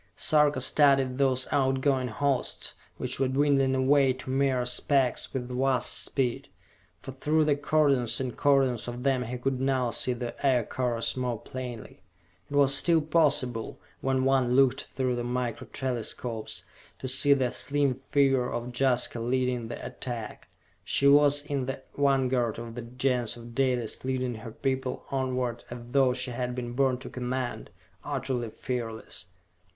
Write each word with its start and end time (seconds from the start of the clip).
Sarka 0.15 0.59
studied 0.61 1.19
those 1.19 1.47
outgoing 1.51 2.07
hosts, 2.07 2.73
which 2.97 3.19
were 3.19 3.27
dwindling 3.27 3.75
away 3.75 4.13
to 4.13 4.31
mere 4.31 4.65
specks 4.65 5.31
with 5.31 5.47
vast 5.47 5.93
speed, 5.93 6.49
for 6.97 7.11
through 7.11 7.45
the 7.45 7.55
cordons 7.55 8.19
and 8.19 8.35
cordons 8.35 8.87
of 8.87 9.03
them 9.03 9.21
he 9.21 9.37
could 9.37 9.61
now 9.61 9.91
see 9.91 10.13
the 10.13 10.33
Aircars 10.43 11.15
more 11.15 11.37
plainly. 11.39 12.01
It 12.49 12.55
was 12.55 12.73
still 12.73 12.99
possible, 13.01 13.79
when 13.99 14.23
one 14.25 14.55
looked 14.55 14.85
through 14.95 15.15
the 15.15 15.23
Micro 15.23 15.67
Telescopes, 15.67 16.63
to 16.97 17.07
see 17.07 17.33
the 17.33 17.51
slim 17.53 17.93
figure 17.93 18.51
of 18.51 18.73
Jaska 18.75 19.19
leading 19.19 19.67
the 19.67 19.85
attack. 19.85 20.47
She 20.83 21.05
was 21.07 21.43
in 21.43 21.67
the 21.67 21.83
vanguard 21.95 22.57
of 22.57 22.73
the 22.73 22.81
Gens 22.81 23.37
of 23.37 23.53
Dalis 23.53 24.03
leading 24.03 24.33
her 24.33 24.51
people 24.51 25.05
onward 25.11 25.63
as 25.69 25.77
though 25.91 26.15
she 26.15 26.31
had 26.31 26.55
been 26.55 26.73
born 26.73 26.97
to 26.97 27.07
command 27.11 27.69
utterly 28.03 28.49
fearless. 28.49 29.27